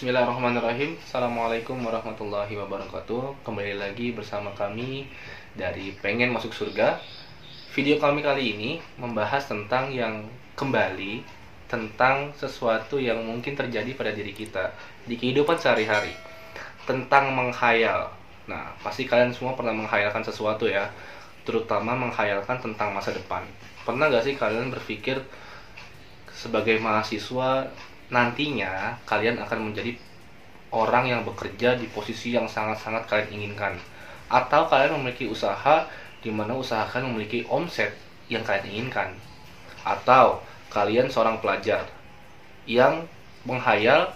[0.00, 0.96] Bismillahirrahmanirrahim.
[0.96, 3.44] Assalamualaikum warahmatullahi wabarakatuh.
[3.44, 5.04] Kembali lagi bersama kami
[5.52, 6.96] dari Pengen Masuk Surga.
[7.76, 10.24] Video kami kali ini membahas tentang yang
[10.56, 11.20] kembali
[11.68, 14.72] Tentang sesuatu yang mungkin terjadi pada diri kita
[15.04, 16.16] Di kehidupan sehari-hari.
[16.88, 18.08] Tentang menghayal.
[18.48, 20.88] Nah, pasti kalian semua pernah menghayalkan sesuatu ya.
[21.44, 23.44] Terutama menghayalkan tentang masa depan.
[23.84, 25.20] Pernah gak sih kalian berpikir
[26.32, 27.68] sebagai mahasiswa
[28.10, 29.94] nantinya kalian akan menjadi
[30.70, 33.74] orang yang bekerja di posisi yang sangat-sangat kalian inginkan.
[34.30, 35.86] Atau kalian memiliki usaha
[36.22, 37.94] di mana usaha kalian memiliki omset
[38.30, 39.14] yang kalian inginkan.
[39.82, 41.86] Atau kalian seorang pelajar
[42.66, 43.06] yang
[43.42, 44.14] menghayal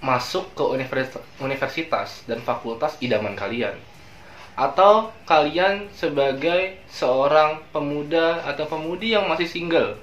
[0.00, 0.64] masuk ke
[1.44, 3.76] universitas dan fakultas idaman kalian.
[4.58, 9.96] Atau kalian sebagai seorang pemuda atau pemudi yang masih single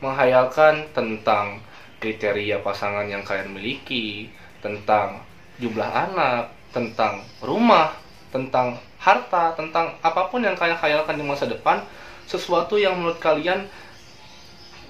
[0.00, 1.60] menghayalkan tentang
[2.04, 4.28] kriteria pasangan yang kalian miliki,
[4.60, 5.24] tentang
[5.56, 7.96] jumlah anak, tentang rumah,
[8.28, 11.80] tentang harta, tentang apa pun yang kalian khayalkan di masa depan,
[12.28, 13.64] sesuatu yang menurut kalian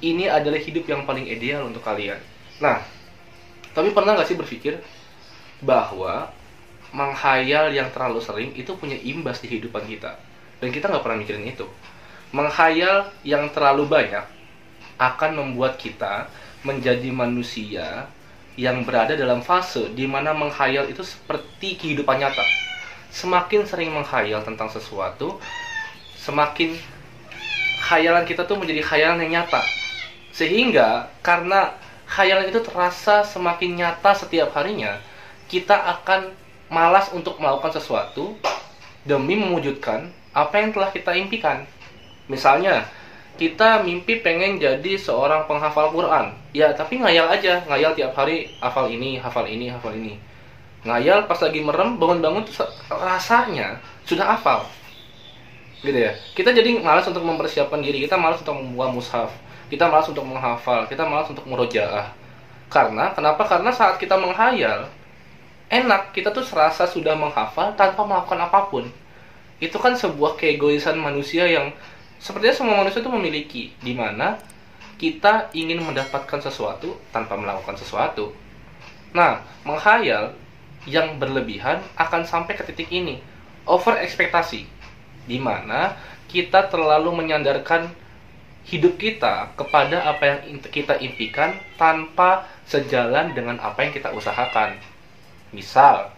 [0.03, 2.19] ini adalah hidup yang paling ideal untuk kalian.
[2.59, 2.83] Nah,
[3.71, 4.83] tapi pernah nggak sih berpikir
[5.63, 6.35] bahwa
[6.91, 10.19] menghayal yang terlalu sering itu punya imbas di kehidupan kita
[10.63, 11.67] dan kita nggak pernah mikirin itu.
[12.35, 14.27] Menghayal yang terlalu banyak
[14.99, 16.31] akan membuat kita
[16.65, 18.09] menjadi manusia
[18.57, 22.43] yang berada dalam fase di mana menghayal itu seperti kehidupan nyata.
[23.15, 25.39] Semakin sering menghayal tentang sesuatu,
[26.19, 26.75] semakin
[27.85, 29.63] khayalan kita tuh menjadi khayalan yang nyata.
[30.35, 31.77] Sehingga karena
[32.11, 34.99] khayalan itu terasa semakin nyata setiap harinya,
[35.47, 36.35] kita akan
[36.73, 38.35] malas untuk melakukan sesuatu
[39.05, 41.63] demi mewujudkan apa yang telah kita impikan.
[42.27, 42.89] Misalnya,
[43.35, 46.31] kita mimpi pengen jadi seorang penghafal Quran.
[46.55, 50.15] Ya, tapi ngayal aja, ngayal tiap hari hafal ini, hafal ini, hafal ini.
[50.87, 54.63] Ngayal pas lagi merem, bangun-bangun tuh rasanya sudah hafal.
[55.83, 56.15] Gitu ya.
[56.39, 59.35] Kita jadi malas untuk mempersiapkan diri, kita malas untuk membuat mushaf,
[59.67, 62.15] kita malas untuk menghafal, kita malas untuk merojaah.
[62.71, 63.43] Karena kenapa?
[63.51, 64.87] Karena saat kita menghayal,
[65.75, 68.87] enak, kita tuh serasa sudah menghafal tanpa melakukan apa pun.
[69.59, 71.75] Itu kan sebuah keegoisan manusia yang
[72.19, 74.39] sepertinya semua manusia itu memiliki di mana
[74.97, 78.31] kita ingin mendapatkan sesuatu tanpa melakukan sesuatu.
[79.15, 80.35] Nah, menghayal
[80.85, 83.19] yang berlebihan akan sampai ke titik ini,
[83.65, 84.67] over ekspektasi,
[85.27, 85.97] di mana
[86.29, 87.91] kita terlalu menyandarkan
[88.65, 94.81] hidup kita kepada apa yang kita impikan tanpa sejalan dengan apa yang kita usahakan.
[95.53, 96.09] Misal,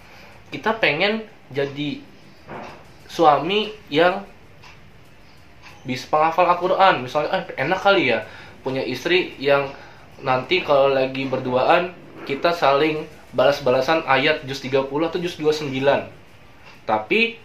[0.54, 2.00] kita pengen jadi
[3.10, 4.22] suami yang
[5.86, 7.06] bisa penghafal Al-Quran.
[7.06, 8.26] Misalnya eh, enak kali ya
[8.66, 9.70] punya istri yang
[10.20, 11.94] nanti kalau lagi berduaan
[12.26, 15.70] kita saling balas-balasan ayat juz 30 atau juz 29
[16.88, 17.38] tapi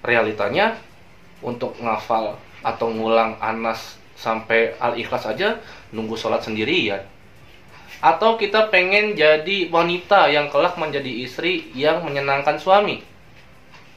[0.00, 0.74] realitanya
[1.44, 2.34] untuk ngafal
[2.64, 5.60] atau ngulang Anas sampai Al-Ikhlas aja
[5.92, 7.04] nunggu sholat sendirian
[8.00, 13.04] atau kita pengen jadi wanita yang kelak menjadi istri yang menyenangkan suami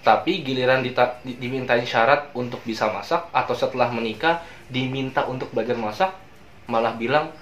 [0.07, 4.39] tapi giliran dita, dimintain syarat untuk bisa masak atau setelah menikah
[4.71, 6.15] diminta untuk belajar masak
[6.71, 7.35] malah bilang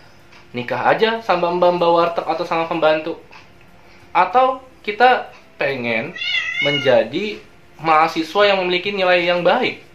[0.49, 3.21] nikah aja sama mbak mbak warteg atau sama pembantu.
[4.09, 5.29] Atau kita
[5.61, 6.17] pengen
[6.65, 7.37] menjadi
[7.77, 9.85] mahasiswa yang memiliki nilai yang baik.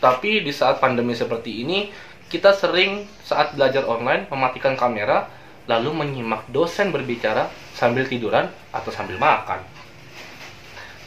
[0.00, 1.92] Tapi di saat pandemi seperti ini
[2.32, 5.28] kita sering saat belajar online mematikan kamera
[5.68, 9.60] lalu menyimak dosen berbicara sambil tiduran atau sambil makan.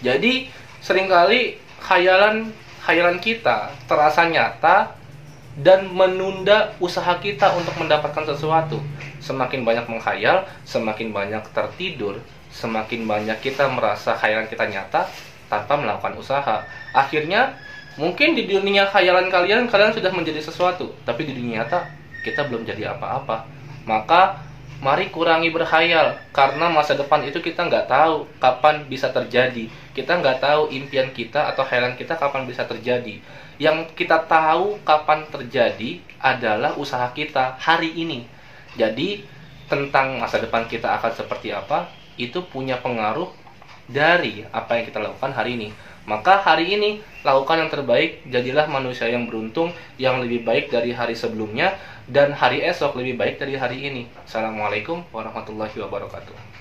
[0.05, 2.49] Jadi sering kali khayalan
[2.81, 4.97] khayalan kita terasa nyata
[5.61, 8.81] dan menunda usaha kita untuk mendapatkan sesuatu.
[9.21, 12.17] Semakin banyak menghayal, semakin banyak tertidur,
[12.49, 15.05] semakin banyak kita merasa khayalan kita nyata
[15.51, 16.65] tanpa melakukan usaha.
[16.95, 17.53] Akhirnya,
[17.99, 21.85] mungkin di dunia khayalan kalian kalian sudah menjadi sesuatu, tapi di dunia nyata
[22.25, 23.45] kita belum jadi apa-apa.
[23.85, 24.39] Maka
[24.79, 29.67] mari kurangi berhayal karena masa depan itu kita nggak tahu kapan bisa terjadi.
[29.91, 33.19] Kita nggak tahu impian kita atau hayalan kita kapan bisa terjadi.
[33.59, 38.23] Yang kita tahu kapan terjadi adalah usaha kita hari ini.
[38.79, 39.27] Jadi
[39.67, 43.40] tentang masa depan kita akan seperti apa itu punya pengaruh
[43.89, 45.69] dari apa yang kita lakukan hari ini
[46.09, 49.69] maka hari ini lakukan yang terbaik, jadilah manusia yang beruntung,
[50.01, 51.77] yang lebih baik dari hari sebelumnya,
[52.09, 54.09] dan hari esok lebih baik dari hari ini.
[54.25, 56.60] Assalamualaikum warahmatullahi wabarakatuh.